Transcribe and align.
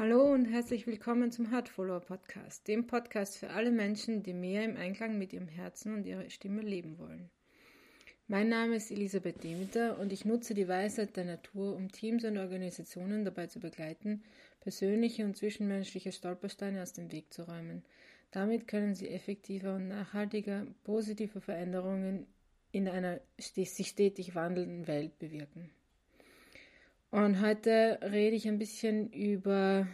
Hallo 0.00 0.32
und 0.32 0.46
herzlich 0.46 0.86
willkommen 0.86 1.30
zum 1.30 1.50
Heart 1.50 1.68
Follower 1.68 2.00
Podcast, 2.00 2.66
dem 2.68 2.86
Podcast 2.86 3.36
für 3.36 3.50
alle 3.50 3.70
Menschen, 3.70 4.22
die 4.22 4.32
mehr 4.32 4.64
im 4.64 4.78
Einklang 4.78 5.18
mit 5.18 5.34
ihrem 5.34 5.46
Herzen 5.46 5.92
und 5.92 6.06
ihrer 6.06 6.30
Stimme 6.30 6.62
leben 6.62 6.98
wollen. 6.98 7.28
Mein 8.26 8.48
Name 8.48 8.76
ist 8.76 8.90
Elisabeth 8.90 9.44
Demeter 9.44 9.98
und 9.98 10.10
ich 10.14 10.24
nutze 10.24 10.54
die 10.54 10.68
Weisheit 10.68 11.18
der 11.18 11.26
Natur, 11.26 11.76
um 11.76 11.92
Teams 11.92 12.24
und 12.24 12.38
Organisationen 12.38 13.26
dabei 13.26 13.48
zu 13.48 13.60
begleiten, 13.60 14.22
persönliche 14.60 15.26
und 15.26 15.36
zwischenmenschliche 15.36 16.12
Stolpersteine 16.12 16.80
aus 16.80 16.94
dem 16.94 17.12
Weg 17.12 17.30
zu 17.30 17.42
räumen. 17.42 17.84
Damit 18.30 18.68
können 18.68 18.94
sie 18.94 19.10
effektiver 19.10 19.74
und 19.74 19.88
nachhaltiger 19.88 20.66
positive 20.82 21.42
Veränderungen 21.42 22.26
in 22.72 22.88
einer 22.88 23.20
sich 23.38 23.88
stetig 23.88 24.34
wandelnden 24.34 24.86
Welt 24.86 25.18
bewirken. 25.18 25.68
Und 27.10 27.40
heute 27.40 27.98
rede 28.02 28.36
ich 28.36 28.46
ein 28.46 28.58
bisschen 28.58 29.12
über 29.12 29.88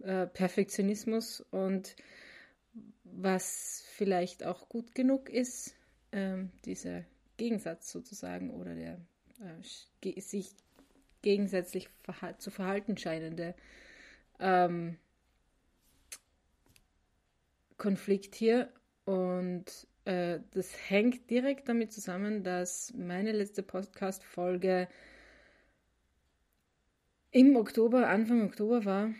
äh, 0.00 0.26
Perfektionismus 0.26 1.40
und 1.50 1.96
was 3.02 3.84
vielleicht 3.88 4.44
auch 4.44 4.68
gut 4.68 4.94
genug 4.94 5.28
ist, 5.28 5.74
ähm, 6.12 6.52
dieser 6.64 7.04
Gegensatz 7.36 7.90
sozusagen 7.90 8.50
oder 8.50 8.74
der 8.74 9.00
äh, 9.40 10.20
sich 10.20 10.50
gegensätzlich 11.22 11.88
verhal 12.04 12.38
zu 12.38 12.50
verhalten 12.50 12.96
scheinende 12.96 13.54
ähm, 14.38 14.98
Konflikt 17.76 18.36
hier. 18.36 18.72
Und 19.04 19.88
äh, 20.04 20.38
das 20.52 20.72
hängt 20.88 21.28
direkt 21.30 21.68
damit 21.68 21.92
zusammen, 21.92 22.44
dass 22.44 22.92
meine 22.94 23.32
letzte 23.32 23.64
Podcast-Folge 23.64 24.88
im 27.36 27.54
Oktober, 27.54 28.08
Anfang 28.08 28.46
Oktober 28.46 28.86
war, 28.86 29.10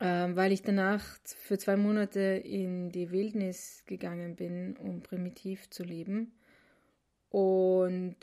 äh, 0.00 0.36
weil 0.36 0.52
ich 0.52 0.60
danach 0.60 1.02
für 1.24 1.56
zwei 1.56 1.76
Monate 1.76 2.20
in 2.20 2.90
die 2.90 3.10
Wildnis 3.10 3.84
gegangen 3.86 4.36
bin, 4.36 4.76
um 4.76 5.00
primitiv 5.00 5.70
zu 5.70 5.82
leben. 5.82 6.30
Und 7.30 8.18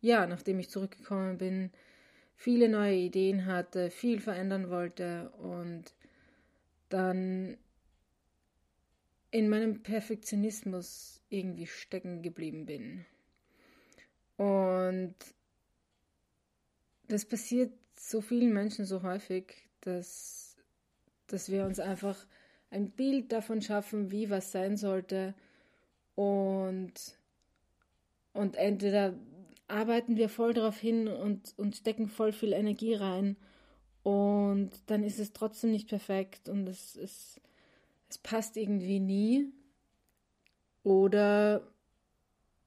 ja, 0.00 0.26
nachdem 0.26 0.58
ich 0.58 0.68
zurückgekommen 0.68 1.38
bin, 1.38 1.70
viele 2.34 2.68
neue 2.68 2.96
Ideen 2.96 3.46
hatte, 3.46 3.88
viel 3.88 4.18
verändern 4.18 4.68
wollte 4.68 5.30
und 5.38 5.94
dann 6.88 7.56
in 9.30 9.48
meinem 9.48 9.84
Perfektionismus 9.84 11.22
irgendwie 11.28 11.68
stecken 11.68 12.20
geblieben 12.22 12.66
bin. 12.66 13.06
Und 14.38 15.14
das 17.06 17.24
passiert 17.24 17.70
so 18.02 18.20
vielen 18.20 18.52
Menschen 18.52 18.84
so 18.84 19.02
häufig, 19.02 19.54
dass, 19.80 20.56
dass 21.28 21.50
wir 21.50 21.64
uns 21.64 21.78
einfach 21.78 22.26
ein 22.70 22.90
Bild 22.90 23.30
davon 23.30 23.62
schaffen, 23.62 24.10
wie 24.10 24.28
was 24.28 24.50
sein 24.50 24.76
sollte. 24.76 25.34
Und, 26.16 26.92
und 28.32 28.56
entweder 28.56 29.14
arbeiten 29.68 30.16
wir 30.16 30.28
voll 30.28 30.52
darauf 30.52 30.78
hin 30.78 31.06
und, 31.06 31.54
und 31.56 31.76
stecken 31.76 32.08
voll 32.08 32.32
viel 32.32 32.52
Energie 32.52 32.94
rein. 32.94 33.36
Und 34.02 34.70
dann 34.86 35.04
ist 35.04 35.20
es 35.20 35.32
trotzdem 35.32 35.70
nicht 35.70 35.88
perfekt 35.88 36.48
und 36.48 36.66
es, 36.68 36.96
es, 36.96 37.40
es 38.08 38.18
passt 38.18 38.56
irgendwie 38.56 38.98
nie. 38.98 39.52
Oder, 40.82 41.72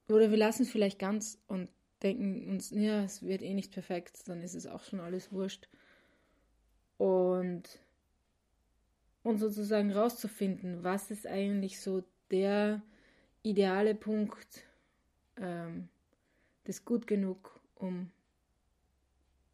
oder 0.07 0.31
wir 0.31 0.37
lassen 0.37 0.63
es 0.63 0.71
vielleicht 0.71 0.97
ganz 0.97 1.41
und 1.47 1.69
denken 2.05 2.47
uns, 2.47 2.69
ja, 2.69 3.03
es 3.03 3.23
wird 3.23 3.41
eh 3.41 3.55
nicht 3.55 3.73
perfekt, 3.73 4.27
dann 4.27 4.41
ist 4.43 4.53
es 4.53 4.67
auch 4.67 4.83
schon 4.83 4.99
alles 4.99 5.31
wurscht. 5.31 5.67
Und, 6.97 7.63
und 9.23 9.39
sozusagen 9.39 9.91
rauszufinden, 9.91 10.83
was 10.83 11.09
ist 11.09 11.25
eigentlich 11.25 11.81
so 11.81 12.03
der 12.29 12.81
ideale 13.41 13.95
Punkt, 13.95 14.63
ähm, 15.37 15.89
das 16.65 16.85
gut 16.85 17.07
genug, 17.07 17.59
um, 17.75 18.11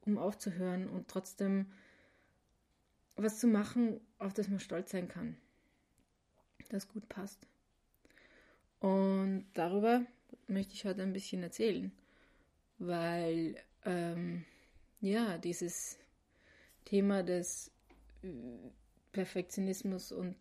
um 0.06 0.18
aufzuhören 0.18 0.90
und 0.90 1.08
trotzdem 1.08 1.72
was 3.16 3.40
zu 3.40 3.48
machen, 3.48 4.02
auf 4.20 4.34
das 4.34 4.50
man 4.50 4.60
stolz 4.60 4.92
sein 4.92 5.08
kann, 5.08 5.38
das 6.70 6.90
gut 6.90 7.08
passt. 7.08 7.48
Und 8.82 9.46
darüber 9.54 10.06
möchte 10.48 10.74
ich 10.74 10.86
heute 10.86 11.02
ein 11.02 11.14
bisschen 11.14 11.44
erzählen 11.44 11.92
weil 12.82 13.56
ähm, 13.86 14.44
ja, 15.00 15.38
dieses 15.38 15.98
Thema 16.86 17.24
des 17.24 17.72
äh, 18.24 18.28
Perfektionismus 19.12 20.12
und 20.12 20.38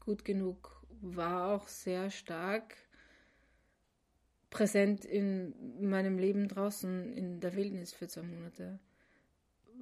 gut 0.00 0.24
genug 0.24 0.84
war 1.00 1.54
auch 1.54 1.68
sehr 1.68 2.10
stark 2.10 2.76
präsent 4.50 5.04
in 5.04 5.54
meinem 5.80 6.18
Leben 6.18 6.48
draußen 6.48 7.12
in 7.12 7.40
der 7.40 7.54
Wildnis 7.56 7.92
für 7.92 8.06
zwei 8.06 8.22
Monate. 8.22 8.78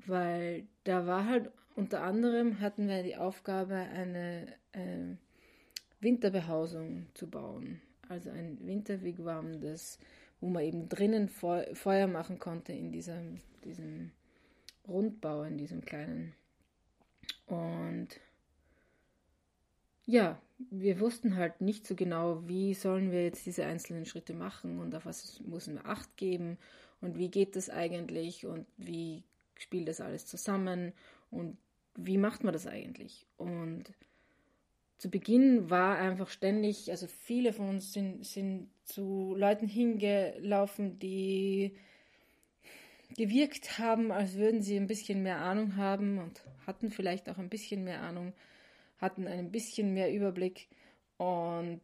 Weil 0.06 0.66
da 0.84 1.06
war 1.06 1.26
halt 1.26 1.50
unter 1.74 2.02
anderem 2.02 2.60
hatten 2.60 2.88
wir 2.88 3.02
die 3.02 3.16
Aufgabe, 3.16 3.74
eine 3.74 4.46
äh, 4.72 5.16
Winterbehausung 6.00 7.06
zu 7.14 7.30
bauen. 7.30 7.80
Also 8.08 8.30
ein 8.30 8.58
Winterwigwam, 8.66 9.60
das 9.60 9.98
wo 10.42 10.48
man 10.48 10.64
eben 10.64 10.88
drinnen 10.88 11.28
Feuer 11.28 12.08
machen 12.08 12.40
konnte 12.40 12.72
in 12.72 12.90
diesem, 12.90 13.40
diesem 13.64 14.10
Rundbau, 14.88 15.44
in 15.44 15.56
diesem 15.56 15.84
kleinen. 15.84 16.34
Und 17.46 18.08
ja, 20.04 20.42
wir 20.58 20.98
wussten 20.98 21.36
halt 21.36 21.60
nicht 21.60 21.86
so 21.86 21.94
genau, 21.94 22.46
wie 22.48 22.74
sollen 22.74 23.12
wir 23.12 23.22
jetzt 23.22 23.46
diese 23.46 23.64
einzelnen 23.64 24.04
Schritte 24.04 24.34
machen 24.34 24.80
und 24.80 24.96
auf 24.96 25.06
was 25.06 25.40
müssen 25.40 25.76
wir 25.76 25.86
Acht 25.86 26.16
geben 26.16 26.58
und 27.00 27.18
wie 27.18 27.30
geht 27.30 27.54
das 27.54 27.70
eigentlich 27.70 28.44
und 28.44 28.66
wie 28.76 29.22
spielt 29.56 29.86
das 29.86 30.00
alles 30.00 30.26
zusammen 30.26 30.92
und 31.30 31.56
wie 31.94 32.18
macht 32.18 32.42
man 32.42 32.52
das 32.52 32.66
eigentlich? 32.66 33.26
Und 33.36 33.84
zu 35.02 35.10
Beginn 35.10 35.68
war 35.68 35.98
einfach 35.98 36.28
ständig, 36.28 36.88
also 36.88 37.08
viele 37.08 37.52
von 37.52 37.68
uns 37.70 37.92
sind, 37.92 38.24
sind 38.24 38.70
zu 38.84 39.34
Leuten 39.36 39.66
hingelaufen, 39.66 41.00
die 41.00 41.74
gewirkt 43.16 43.80
haben, 43.80 44.12
als 44.12 44.36
würden 44.36 44.62
sie 44.62 44.76
ein 44.76 44.86
bisschen 44.86 45.24
mehr 45.24 45.38
Ahnung 45.38 45.74
haben 45.74 46.18
und 46.18 46.44
hatten 46.68 46.92
vielleicht 46.92 47.28
auch 47.28 47.38
ein 47.38 47.48
bisschen 47.48 47.82
mehr 47.82 48.00
Ahnung, 48.00 48.32
hatten 48.98 49.26
ein 49.26 49.50
bisschen 49.50 49.92
mehr 49.92 50.14
Überblick 50.14 50.68
und 51.16 51.80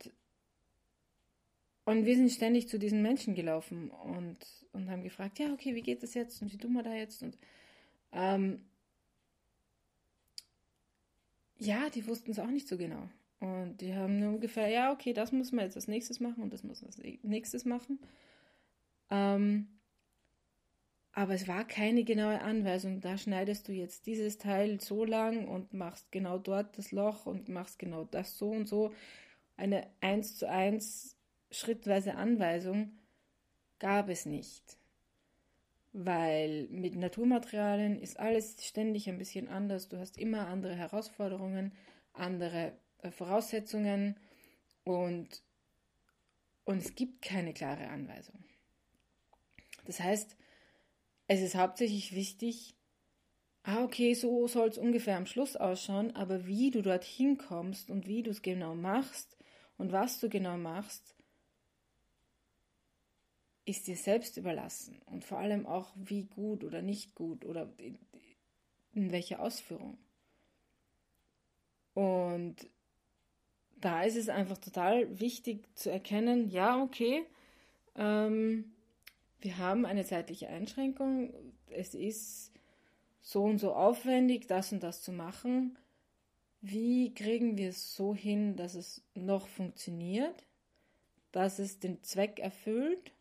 und 1.86 2.04
wir 2.04 2.14
sind 2.14 2.30
ständig 2.30 2.68
zu 2.68 2.78
diesen 2.78 3.02
Menschen 3.02 3.34
gelaufen 3.34 3.90
und, 3.90 4.38
und 4.70 4.90
haben 4.90 5.02
gefragt, 5.02 5.40
ja, 5.40 5.52
okay, 5.52 5.74
wie 5.74 5.82
geht 5.82 6.04
das 6.04 6.14
jetzt 6.14 6.40
und 6.40 6.52
wie 6.52 6.58
tun 6.58 6.74
wir 6.74 6.84
da 6.84 6.94
jetzt? 6.94 7.20
Und 7.24 7.36
ähm, 8.12 8.64
ja, 11.58 11.91
die 11.91 12.06
wussten 12.06 12.30
es 12.30 12.38
auch 12.38 12.50
nicht 12.50 12.69
so 12.69 12.76
genau. 12.76 13.08
Und 13.41 13.80
die 13.80 13.94
haben 13.94 14.19
nur 14.19 14.30
ungefähr, 14.30 14.69
ja, 14.69 14.92
okay, 14.92 15.12
das 15.12 15.32
muss 15.32 15.52
man 15.52 15.64
jetzt 15.64 15.76
als 15.76 15.88
nächstes 15.88 16.20
machen 16.20 16.42
und 16.42 16.52
das 16.52 16.64
muss 16.64 16.82
man 16.82 16.88
als 16.88 16.98
nächstes 17.22 17.64
machen. 17.64 18.00
Ähm, 19.10 19.78
aber 21.12 21.34
es 21.34 21.48
war 21.48 21.64
keine 21.66 22.04
genaue 22.04 22.41
Anweisung, 22.41 23.00
da 23.00 23.16
schneidest 23.16 23.68
du 23.68 23.72
jetzt 23.72 24.06
dieses 24.06 24.38
Teil 24.38 24.80
so 24.80 25.04
lang 25.04 25.48
und 25.48 25.72
machst 25.72 26.12
genau 26.12 26.38
dort 26.38 26.78
das 26.78 26.92
Loch 26.92 27.26
und 27.26 27.48
machst 27.48 27.78
genau 27.78 28.04
das 28.04 28.38
so 28.38 28.50
und 28.50 28.68
so. 28.68 28.92
Eine 29.56 29.88
eins 30.00 30.36
zu 30.36 30.48
eins 30.48 31.16
schrittweise 31.50 32.15
Anweisung 32.15 32.98
gab 33.78 34.09
es 34.09 34.27
nicht 34.27 34.78
weil 35.92 36.68
mit 36.68 36.94
Naturmaterialien 36.94 37.98
ist 38.00 38.18
alles 38.18 38.56
ständig 38.64 39.08
ein 39.08 39.18
bisschen 39.18 39.48
anders. 39.48 39.88
Du 39.88 39.98
hast 39.98 40.18
immer 40.18 40.46
andere 40.48 40.74
Herausforderungen, 40.74 41.72
andere 42.12 42.72
äh, 43.02 43.10
Voraussetzungen 43.10 44.16
und, 44.84 45.42
und 46.64 46.78
es 46.78 46.94
gibt 46.94 47.22
keine 47.22 47.52
klare 47.52 47.88
Anweisung. 47.88 48.44
Das 49.86 50.00
heißt, 50.00 50.36
es 51.26 51.40
ist 51.40 51.54
hauptsächlich 51.54 52.14
wichtig, 52.14 52.74
ah, 53.62 53.84
okay, 53.84 54.14
so 54.14 54.46
soll 54.46 54.68
es 54.68 54.78
ungefähr 54.78 55.16
am 55.16 55.26
Schluss 55.26 55.56
ausschauen, 55.56 56.14
aber 56.14 56.46
wie 56.46 56.70
du 56.70 56.82
dorthin 56.82 57.38
kommst 57.38 57.90
und 57.90 58.06
wie 58.06 58.22
du 58.22 58.30
es 58.30 58.42
genau 58.42 58.74
machst 58.74 59.36
und 59.76 59.92
was 59.92 60.20
du 60.20 60.28
genau 60.28 60.56
machst, 60.56 61.17
ist 63.68 63.86
dir 63.86 63.97
selbst 63.97 64.38
überlassen 64.38 65.00
und 65.06 65.24
vor 65.24 65.38
allem 65.38 65.66
auch 65.66 65.92
wie 65.94 66.24
gut 66.24 66.65
oder 66.65 66.80
nicht 66.80 67.15
gut 67.15 67.44
oder 67.44 67.68
in, 67.76 67.98
welcher 69.12 69.41
Ausführung. 69.41 69.98
Und 71.92 72.56
da 73.76 74.03
ist 74.03 74.16
es 74.16 74.28
einfach 74.28 74.59
total 74.59 75.20
wichtig 75.20 75.66
zu 75.76 75.91
erkennen, 75.91 76.48
ja, 76.48 76.82
okay, 76.82 77.24
ähm, 77.94 78.72
wir 79.41 79.59
haben 79.59 79.84
eine 79.84 80.04
zeitliche 80.04 80.48
Einschränkung. 80.48 81.32
Es 81.68 81.94
ist 81.94 82.53
so 83.21 83.44
und 83.44 83.59
so 83.59 83.74
aufwendig, 83.74 84.47
das 84.47 84.72
und 84.72 84.82
das 84.82 85.03
zu 85.03 85.12
machen. 85.12 85.78
Wie 86.60 87.14
kriegen 87.14 87.56
wir 87.56 87.68
es 87.68 87.94
so 87.94 88.14
hin, 88.14 88.56
dass 88.56 88.74
es 88.74 89.04
noch 89.14 89.47
funktioniert, 89.47 90.44
dass 91.30 91.59
es 91.59 91.78
den 91.78 92.03
Zweck 92.03 92.41
erfüllt 92.41 93.12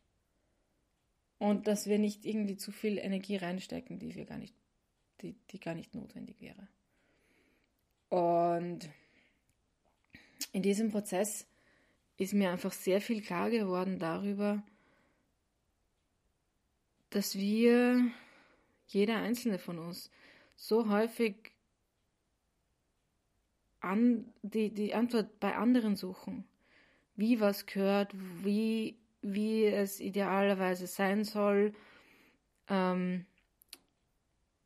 und 1.39 1.67
dass 1.67 1.87
wir 1.87 1.99
nicht 1.99 2.25
irgendwie 2.25 2.57
zu 2.57 2.71
viel 2.71 2.97
Energie 2.97 3.37
reinstecken, 3.37 3.99
die 3.99 4.15
wir 4.15 4.25
gar 4.25 4.37
nicht, 4.37 4.55
die, 5.21 5.35
die 5.51 5.59
gar 5.59 5.75
nicht 5.75 5.93
notwendig 5.93 6.41
wäre. 6.41 6.67
Und 8.09 8.89
in 10.51 10.61
diesem 10.61 10.91
Prozess 10.91 11.45
ist 12.17 12.33
mir 12.33 12.51
einfach 12.51 12.71
sehr 12.71 13.01
viel 13.01 13.21
klar 13.21 13.49
geworden 13.49 13.99
darüber, 13.99 14.63
dass 17.09 17.35
wir, 17.35 18.11
jeder 18.87 19.17
einzelne 19.17 19.59
von 19.59 19.79
uns, 19.79 20.09
so 20.55 20.89
häufig 20.89 21.51
an, 23.79 24.33
die, 24.41 24.71
die 24.73 24.93
Antwort 24.93 25.39
bei 25.39 25.55
anderen 25.55 25.95
suchen, 25.95 26.45
wie 27.15 27.39
was 27.39 27.65
gehört, 27.65 28.11
wie, 28.43 28.97
wie 29.33 29.65
es 29.65 29.99
idealerweise 29.99 30.87
sein 30.87 31.23
soll 31.23 31.73
ähm, 32.69 33.25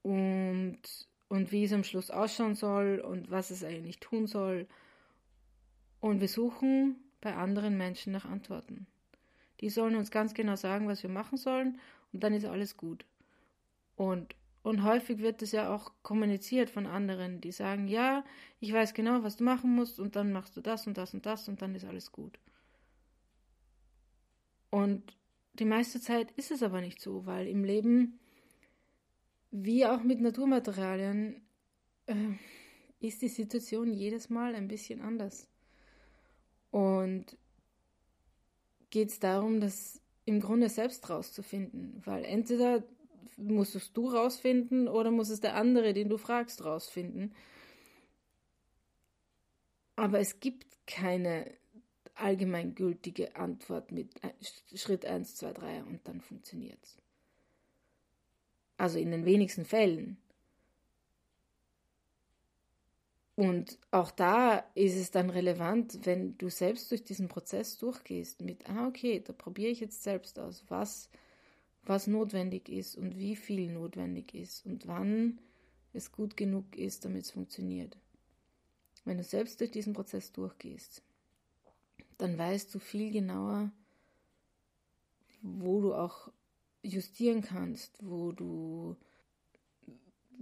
und, 0.04 0.82
und 1.30 1.52
wie 1.52 1.64
es 1.64 1.74
am 1.74 1.84
Schluss 1.84 2.12
ausschauen 2.12 2.56
soll 2.56 3.00
und 3.00 3.32
was 3.32 3.52
es 3.52 3.64
eigentlich 3.64 4.00
tun 4.00 4.28
soll. 4.28 4.68
Und 6.00 6.22
wir 6.22 6.28
suchen 6.28 6.96
bei 7.22 7.36
anderen 7.36 7.78
Menschen 7.78 8.12
nach 8.14 8.26
Antworten. 8.26 8.88
Die 9.60 9.70
sollen 9.70 9.96
uns 9.96 10.12
ganz 10.12 10.34
genau 10.34 10.56
sagen, 10.56 10.88
was 10.88 11.04
wir 11.04 11.10
machen 11.10 11.38
sollen 11.38 11.80
und 12.14 12.24
dann 12.24 12.34
ist 12.34 12.46
alles 12.46 12.78
gut. 12.78 13.06
Und, 13.96 14.36
und 14.64 14.84
häufig 14.84 15.20
wird 15.20 15.42
es 15.42 15.52
ja 15.52 15.74
auch 15.74 15.92
kommuniziert 16.02 16.70
von 16.70 16.88
anderen, 16.88 17.42
die 17.42 17.52
sagen, 17.52 17.88
ja, 17.88 18.24
ich 18.60 18.74
weiß 18.74 18.94
genau, 18.94 19.24
was 19.24 19.38
du 19.38 19.44
machen 19.44 19.76
musst 19.76 20.00
und 20.00 20.16
dann 20.16 20.32
machst 20.32 20.58
du 20.58 20.62
das 20.62 20.88
und 20.88 20.98
das 20.98 21.14
und 21.14 21.26
das 21.26 21.48
und 21.48 21.62
dann 21.62 21.76
ist 21.76 21.86
alles 21.86 22.12
gut. 22.12 22.40
Und 24.72 25.16
die 25.54 25.66
meiste 25.66 26.02
Zeit 26.02 26.32
ist 26.32 26.50
es 26.50 26.64
aber 26.64 26.82
nicht 26.82 27.00
so, 27.02 27.26
weil 27.26 27.48
im 27.48 27.64
Leben, 27.64 28.20
wie 29.52 29.86
auch 29.86 30.02
mit 30.02 30.22
Naturmaterialien, 30.22 31.42
äh, 32.08 32.16
ist 33.00 33.22
die 33.22 33.28
Situation 33.28 33.94
jedes 33.94 34.30
Mal 34.30 34.56
ein 34.56 34.68
bisschen 34.68 35.02
anders. 35.02 35.48
Und 36.72 37.38
geht 38.90 39.10
es 39.10 39.20
darum, 39.20 39.60
das 39.60 40.02
im 40.26 40.40
Grunde 40.40 40.70
selbst 40.70 41.10
rauszufinden, 41.10 42.02
weil 42.06 42.24
entweder 42.24 42.84
musst 43.38 43.76
es 43.76 43.92
du 43.92 44.08
rausfinden 44.08 44.88
oder 44.88 45.12
muss 45.12 45.30
es 45.30 45.42
der 45.42 45.56
andere, 45.56 45.94
den 45.94 46.10
du 46.10 46.18
fragst, 46.18 46.64
rausfinden. 46.64 47.34
Aber 49.96 50.20
es 50.20 50.40
gibt 50.40 50.78
keine 50.86 51.52
allgemeingültige 52.22 53.36
Antwort 53.36 53.92
mit 53.92 54.10
Schritt 54.76 55.06
1, 55.06 55.36
2, 55.36 55.54
3 55.54 55.84
und 55.84 56.08
dann 56.08 56.22
funktioniert 56.22 56.80
es. 56.84 56.98
Also 58.78 59.00
in 59.00 59.12
den 59.12 59.26
wenigsten 59.26 59.66
Fällen. 59.66 60.18
Und 63.36 63.80
auch 63.92 64.12
da 64.12 64.58
ist 64.76 64.96
es 64.96 65.10
dann 65.10 65.30
relevant, 65.30 66.06
wenn 66.06 66.38
du 66.38 66.50
selbst 66.50 66.92
durch 66.92 67.04
diesen 67.04 67.28
Prozess 67.28 67.78
durchgehst 67.78 68.42
mit, 68.42 68.70
ah, 68.70 68.88
okay, 68.88 69.22
da 69.26 69.34
probiere 69.34 69.72
ich 69.72 69.80
jetzt 69.80 70.04
selbst 70.04 70.38
aus, 70.38 70.64
was, 70.68 71.10
was 71.84 72.08
notwendig 72.08 72.70
ist 72.70 72.96
und 72.96 73.18
wie 73.18 73.36
viel 73.36 73.72
notwendig 73.72 74.36
ist 74.36 74.66
und 74.66 74.88
wann 74.88 75.40
es 75.94 76.12
gut 76.12 76.38
genug 76.38 76.78
ist, 76.78 77.06
damit 77.06 77.24
es 77.24 77.32
funktioniert. 77.32 77.98
Wenn 79.06 79.18
du 79.18 79.24
selbst 79.24 79.60
durch 79.60 79.72
diesen 79.72 79.94
Prozess 79.94 80.32
durchgehst, 80.32 81.02
dann 82.22 82.38
weißt 82.38 82.74
du 82.76 82.78
viel 82.78 83.12
genauer, 83.12 83.72
wo 85.42 85.82
du 85.82 85.96
auch 85.96 86.32
justieren 86.84 87.42
kannst, 87.42 87.98
wo 88.04 88.32
du 88.32 88.96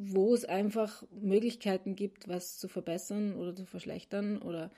wo 0.02 0.34
es 0.34 0.46
einfach 0.46 1.04
Möglichkeiten 1.12 1.96
gibt, 1.96 2.30
was 2.30 2.58
zu 2.58 2.70
verbessern 2.70 3.36
oder 3.36 3.54
zu 3.54 3.66
verschlechtern 3.66 4.42
oder 4.42 4.72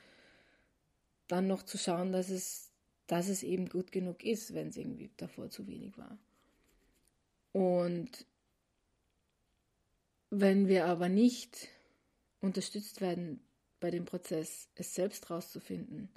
dann 1.27 1.45
noch 1.45 1.61
zu 1.61 1.77
schauen, 1.77 2.11
dass 2.11 2.29
es, 2.29 2.71
dass 3.05 3.29
es 3.29 3.43
eben 3.43 3.69
gut 3.69 3.91
genug 3.91 4.23
ist, 4.23 4.55
wenn 4.55 4.69
es 4.69 4.77
irgendwie 4.77 5.11
davor 5.17 5.51
zu 5.51 5.67
wenig 5.67 5.95
war. 5.97 6.17
Und 7.51 8.25
wenn 10.31 10.67
wir 10.67 10.85
aber 10.85 11.07
nicht 11.07 11.67
unterstützt 12.39 12.99
werden 12.99 13.39
bei 13.79 13.91
dem 13.91 14.05
Prozess, 14.05 14.69
es 14.73 14.95
selbst 14.95 15.29
rauszufinden, 15.29 16.09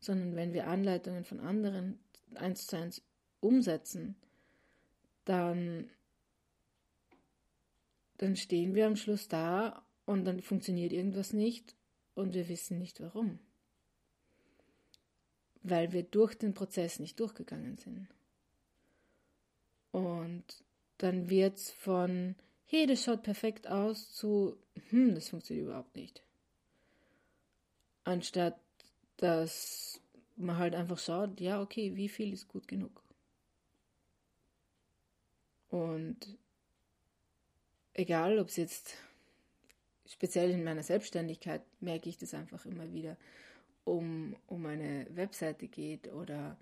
sondern 0.00 0.34
wenn 0.34 0.52
wir 0.52 0.66
Anleitungen 0.66 1.24
von 1.24 1.40
anderen 1.40 1.98
eins 2.34 2.66
zu 2.66 2.76
eins 2.76 3.02
umsetzen, 3.40 4.16
dann 5.24 5.90
dann 8.20 8.36
stehen 8.36 8.74
wir 8.74 8.86
am 8.86 8.96
Schluss 8.96 9.28
da 9.28 9.82
und 10.04 10.26
dann 10.26 10.42
funktioniert 10.42 10.92
irgendwas 10.92 11.32
nicht 11.32 11.74
und 12.14 12.34
wir 12.34 12.50
wissen 12.50 12.78
nicht 12.78 13.00
warum. 13.00 13.38
Weil 15.62 15.92
wir 15.92 16.02
durch 16.02 16.34
den 16.34 16.52
Prozess 16.52 16.98
nicht 16.98 17.18
durchgegangen 17.18 17.78
sind. 17.78 18.08
Und 19.90 20.44
dann 20.98 21.30
wird 21.30 21.56
es 21.56 21.70
von, 21.70 22.34
hey, 22.66 22.86
das 22.86 23.04
schaut 23.04 23.22
perfekt 23.22 23.66
aus, 23.68 24.12
zu, 24.12 24.58
hm, 24.90 25.14
das 25.14 25.30
funktioniert 25.30 25.68
überhaupt 25.68 25.96
nicht. 25.96 26.22
Anstatt 28.04 28.60
dass 29.20 30.00
man 30.36 30.56
halt 30.56 30.74
einfach 30.74 30.98
schaut, 30.98 31.40
ja, 31.40 31.60
okay, 31.60 31.94
wie 31.96 32.08
viel 32.08 32.32
ist 32.32 32.48
gut 32.48 32.66
genug. 32.66 33.02
Und 35.68 36.38
egal 37.92 38.38
ob 38.38 38.48
es 38.48 38.56
jetzt 38.56 38.94
speziell 40.06 40.50
in 40.50 40.64
meiner 40.64 40.82
Selbstständigkeit 40.82 41.62
merke 41.80 42.08
ich 42.08 42.16
das 42.16 42.34
einfach 42.34 42.64
immer 42.64 42.92
wieder, 42.92 43.16
um, 43.84 44.36
um 44.46 44.66
eine 44.66 45.06
Webseite 45.10 45.68
geht 45.68 46.12
oder 46.12 46.56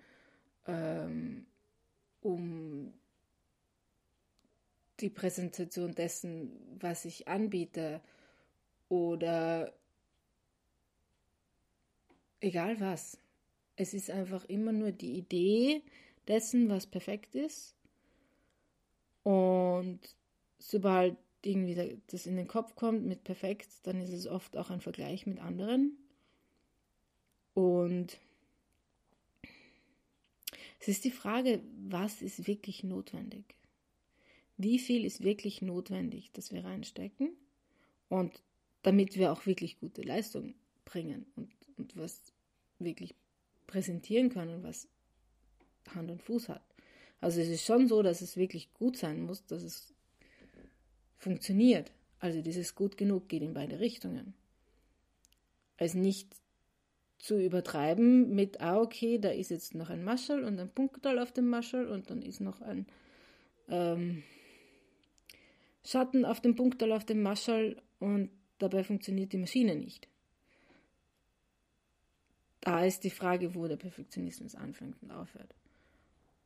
ähm, 0.66 1.46
um 2.20 2.92
die 5.00 5.10
Präsentation 5.10 5.94
dessen, 5.94 6.50
was 6.80 7.04
ich 7.04 7.28
anbiete 7.28 8.00
oder 8.88 9.72
egal 12.40 12.80
was. 12.80 13.18
Es 13.76 13.94
ist 13.94 14.10
einfach 14.10 14.44
immer 14.46 14.72
nur 14.72 14.92
die 14.92 15.16
Idee 15.16 15.82
dessen, 16.26 16.68
was 16.68 16.86
perfekt 16.86 17.34
ist. 17.34 17.74
Und 19.22 20.00
sobald 20.58 21.16
irgendwie 21.42 22.00
das 22.08 22.26
in 22.26 22.36
den 22.36 22.48
Kopf 22.48 22.74
kommt 22.74 23.04
mit 23.06 23.24
perfekt, 23.24 23.68
dann 23.84 24.00
ist 24.00 24.12
es 24.12 24.26
oft 24.26 24.56
auch 24.56 24.70
ein 24.70 24.80
Vergleich 24.80 25.26
mit 25.26 25.38
anderen. 25.38 25.96
Und 27.54 28.18
es 30.80 30.88
ist 30.88 31.04
die 31.04 31.10
Frage, 31.10 31.60
was 31.88 32.22
ist 32.22 32.46
wirklich 32.46 32.84
notwendig? 32.84 33.56
Wie 34.56 34.78
viel 34.78 35.04
ist 35.04 35.22
wirklich 35.22 35.62
notwendig, 35.62 36.30
dass 36.32 36.52
wir 36.52 36.64
reinstecken? 36.64 37.30
Und 38.08 38.42
damit 38.82 39.16
wir 39.16 39.32
auch 39.32 39.46
wirklich 39.46 39.78
gute 39.78 40.02
Leistung 40.02 40.54
bringen 40.84 41.26
und, 41.36 41.50
und 41.78 41.96
was 41.96 42.22
wirklich 42.78 43.14
präsentieren 43.66 44.30
können, 44.30 44.62
was 44.62 44.88
Hand 45.94 46.10
und 46.10 46.22
Fuß 46.22 46.48
hat. 46.48 46.62
Also 47.20 47.40
es 47.40 47.48
ist 47.48 47.64
schon 47.64 47.88
so, 47.88 48.02
dass 48.02 48.20
es 48.20 48.36
wirklich 48.36 48.72
gut 48.74 48.96
sein 48.96 49.22
muss, 49.22 49.44
dass 49.46 49.62
es 49.62 49.92
funktioniert. 51.16 51.92
Also 52.20 52.42
dieses 52.42 52.74
gut 52.74 52.96
genug 52.96 53.28
geht 53.28 53.42
in 53.42 53.54
beide 53.54 53.80
Richtungen. 53.80 54.34
Also 55.76 55.98
nicht 55.98 56.28
zu 57.18 57.40
übertreiben 57.40 58.34
mit, 58.34 58.60
ah, 58.60 58.80
okay, 58.80 59.18
da 59.18 59.30
ist 59.30 59.50
jetzt 59.50 59.74
noch 59.74 59.90
ein 59.90 60.04
Maschel 60.04 60.44
und 60.44 60.58
ein 60.58 60.70
Punktal 60.70 61.18
auf 61.18 61.32
dem 61.32 61.48
Maschel 61.48 61.86
und 61.86 62.10
dann 62.10 62.22
ist 62.22 62.40
noch 62.40 62.60
ein 62.60 62.86
ähm, 63.68 64.22
Schatten 65.84 66.24
auf 66.24 66.40
dem 66.40 66.54
Punktal 66.54 66.92
auf 66.92 67.04
dem 67.04 67.22
Maschel 67.22 67.80
und 67.98 68.30
dabei 68.58 68.84
funktioniert 68.84 69.32
die 69.32 69.38
Maschine 69.38 69.74
nicht. 69.74 70.08
Da 72.60 72.84
ist 72.84 73.04
die 73.04 73.10
Frage, 73.10 73.54
wo 73.54 73.66
der 73.66 73.76
Perfektionismus 73.76 74.54
anfängt 74.54 75.02
und 75.02 75.10
aufhört. 75.10 75.54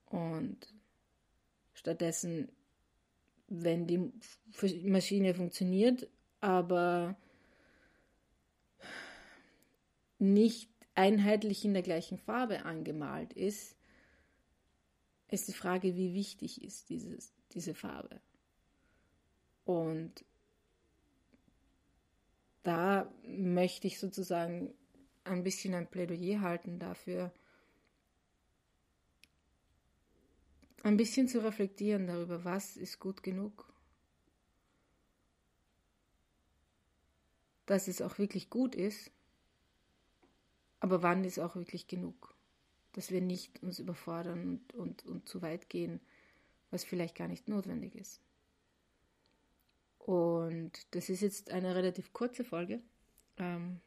Und 0.06 0.58
stattdessen 1.72 2.48
wenn 3.60 3.86
die 3.86 4.10
Maschine 4.88 5.34
funktioniert, 5.34 6.08
aber 6.40 7.16
nicht 10.18 10.70
einheitlich 10.94 11.64
in 11.64 11.74
der 11.74 11.82
gleichen 11.82 12.16
Farbe 12.16 12.64
angemalt 12.64 13.32
ist, 13.34 13.76
ist 15.28 15.48
die 15.48 15.52
Frage, 15.52 15.96
wie 15.96 16.14
wichtig 16.14 16.62
ist 16.62 16.88
dieses, 16.88 17.32
diese 17.52 17.74
Farbe. 17.74 18.20
Und 19.64 20.24
da 22.62 23.12
möchte 23.26 23.86
ich 23.86 23.98
sozusagen 23.98 24.72
ein 25.24 25.42
bisschen 25.42 25.74
ein 25.74 25.90
Plädoyer 25.90 26.40
halten 26.40 26.78
dafür, 26.78 27.32
ein 30.82 30.96
bisschen 30.96 31.28
zu 31.28 31.42
reflektieren 31.42 32.06
darüber, 32.06 32.44
was 32.44 32.76
ist 32.76 32.98
gut 32.98 33.22
genug. 33.22 33.72
Dass 37.66 37.86
es 37.86 38.02
auch 38.02 38.18
wirklich 38.18 38.50
gut 38.50 38.74
ist, 38.74 39.12
aber 40.80 41.02
wann 41.02 41.24
ist 41.24 41.38
auch 41.38 41.54
wirklich 41.54 41.86
genug? 41.86 42.34
Dass 42.92 43.10
wir 43.10 43.20
nicht 43.20 43.62
uns 43.62 43.78
überfordern 43.78 44.42
und, 44.42 44.74
und, 44.74 45.06
und 45.06 45.28
zu 45.28 45.40
weit 45.40 45.68
gehen, 45.68 46.00
was 46.70 46.82
vielleicht 46.84 47.14
gar 47.14 47.28
nicht 47.28 47.48
notwendig 47.48 47.94
ist. 47.94 48.20
Und 49.98 50.72
das 50.90 51.08
ist 51.08 51.20
jetzt 51.20 51.50
eine 51.52 51.76
relativ 51.76 52.12
kurze 52.12 52.42
Folge. 52.42 52.82
Ähm, 53.36 53.80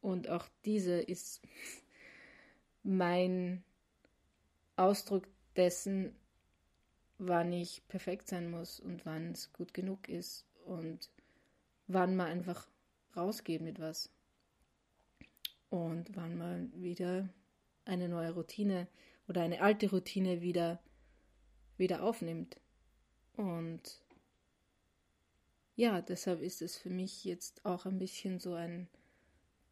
und 0.00 0.28
auch 0.28 0.46
diese 0.64 1.00
ist 1.00 1.42
mein 2.82 3.62
Ausdruck 4.76 5.26
dessen, 5.56 6.14
wann 7.18 7.52
ich 7.52 7.86
perfekt 7.88 8.28
sein 8.28 8.50
muss 8.50 8.78
und 8.78 9.04
wann 9.04 9.32
es 9.32 9.52
gut 9.52 9.74
genug 9.74 10.08
ist 10.08 10.46
und 10.64 11.10
wann 11.88 12.14
man 12.14 12.28
einfach 12.28 12.68
rausgeht 13.16 13.60
mit 13.60 13.80
was 13.80 14.10
und 15.70 16.14
wann 16.14 16.38
man 16.38 16.72
wieder 16.80 17.28
eine 17.84 18.08
neue 18.08 18.32
Routine 18.32 18.86
oder 19.26 19.42
eine 19.42 19.60
alte 19.60 19.90
Routine 19.90 20.40
wieder, 20.40 20.80
wieder 21.76 22.02
aufnimmt. 22.02 22.60
Und 23.36 24.02
ja, 25.74 26.00
deshalb 26.00 26.40
ist 26.40 26.62
es 26.62 26.76
für 26.76 26.90
mich 26.90 27.24
jetzt 27.24 27.64
auch 27.64 27.86
ein 27.86 27.98
bisschen 27.98 28.38
so 28.40 28.54
ein 28.54 28.88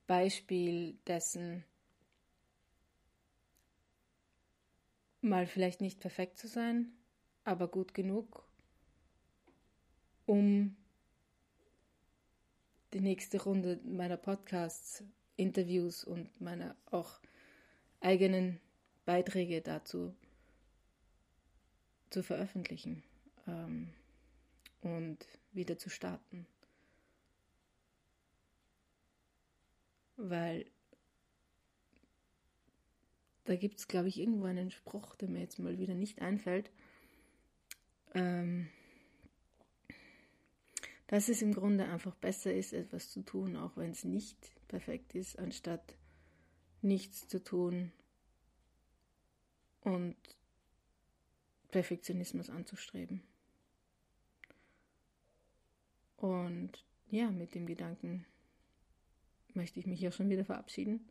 Beispiel 0.06 0.98
dessen, 1.06 1.64
mal 5.20 5.46
vielleicht 5.46 5.80
nicht 5.80 6.00
perfekt 6.00 6.38
zu 6.38 6.48
sein, 6.48 6.92
aber 7.44 7.68
gut 7.68 7.94
genug, 7.94 8.46
um 10.26 10.76
die 12.92 13.00
nächste 13.00 13.42
Runde 13.42 13.80
meiner 13.84 14.16
Podcasts, 14.16 15.02
Interviews 15.36 16.04
und 16.04 16.40
meiner 16.40 16.76
auch 16.90 17.20
eigenen 18.00 18.60
Beiträge 19.04 19.60
dazu 19.60 20.14
zu 22.10 22.22
veröffentlichen 22.22 23.02
ähm, 23.46 23.92
und 24.80 25.18
wieder 25.52 25.78
zu 25.78 25.90
starten. 25.90 26.46
Weil 30.16 30.66
da 33.44 33.54
gibt 33.54 33.78
es, 33.78 33.88
glaube 33.88 34.08
ich, 34.08 34.18
irgendwo 34.18 34.46
einen 34.46 34.70
Spruch, 34.70 35.14
der 35.16 35.28
mir 35.28 35.40
jetzt 35.40 35.58
mal 35.58 35.78
wieder 35.78 35.94
nicht 35.94 36.20
einfällt. 36.20 36.70
Ähm, 38.14 38.68
dass 41.06 41.28
es 41.28 41.42
im 41.42 41.54
Grunde 41.54 41.84
einfach 41.84 42.14
besser 42.16 42.52
ist, 42.52 42.72
etwas 42.72 43.10
zu 43.10 43.22
tun, 43.22 43.56
auch 43.56 43.76
wenn 43.76 43.92
es 43.92 44.04
nicht 44.04 44.36
perfekt 44.66 45.14
ist, 45.14 45.38
anstatt 45.38 45.94
nichts 46.82 47.28
zu 47.28 47.42
tun 47.42 47.92
und 49.82 50.16
Perfektionismus 51.70 52.50
anzustreben. 52.50 53.22
Und 56.16 56.72
ja, 57.10 57.30
mit 57.30 57.54
dem 57.54 57.66
Gedanken 57.66 58.24
möchte 59.56 59.80
ich 59.80 59.86
mich 59.86 60.00
ja 60.00 60.12
schon 60.12 60.28
wieder 60.28 60.44
verabschieden. 60.44 61.08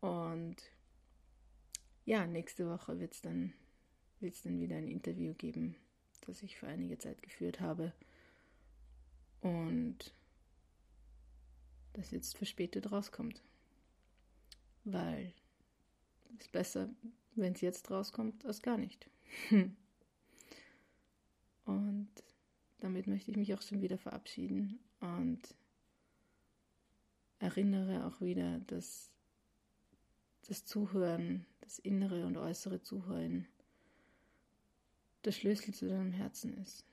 Und 0.00 0.56
ja, 2.04 2.26
nächste 2.26 2.68
Woche 2.68 2.98
wird 2.98 3.14
es 3.14 3.22
dann, 3.22 3.52
wird's 4.20 4.42
dann 4.42 4.60
wieder 4.60 4.76
ein 4.76 4.88
Interview 4.88 5.34
geben, 5.34 5.76
das 6.26 6.42
ich 6.42 6.56
für 6.56 6.66
einige 6.66 6.98
Zeit 6.98 7.22
geführt 7.22 7.60
habe. 7.60 7.92
Und 9.40 10.14
das 11.92 12.10
jetzt 12.10 12.36
verspätet 12.36 12.92
rauskommt. 12.92 13.42
Weil 14.84 15.32
es 16.34 16.42
ist 16.42 16.52
besser, 16.52 16.88
wenn 17.34 17.54
es 17.54 17.60
jetzt 17.60 17.90
rauskommt, 17.90 18.44
als 18.44 18.62
gar 18.62 18.78
nicht. 18.78 19.08
Und 21.64 22.08
damit 22.78 23.06
möchte 23.06 23.30
ich 23.30 23.36
mich 23.36 23.54
auch 23.54 23.62
schon 23.62 23.82
wieder 23.82 23.98
verabschieden 23.98 24.80
und 25.00 25.40
erinnere 27.40 28.06
auch 28.06 28.20
wieder, 28.20 28.60
dass 28.60 29.10
das 30.46 30.64
Zuhören, 30.64 31.46
das 31.60 31.78
innere 31.78 32.26
und 32.26 32.36
äußere 32.36 32.82
Zuhören, 32.82 33.48
der 35.24 35.32
Schlüssel 35.32 35.74
zu 35.74 35.88
deinem 35.88 36.12
Herzen 36.12 36.56
ist. 36.58 36.84